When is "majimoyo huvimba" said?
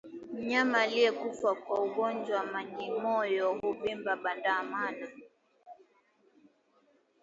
2.45-4.15